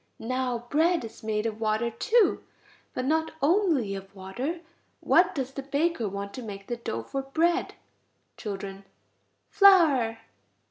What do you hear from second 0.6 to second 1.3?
bread is